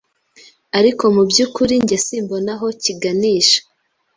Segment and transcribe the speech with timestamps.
[0.79, 3.59] ariko mubyukuri njye simbona aho kiganisha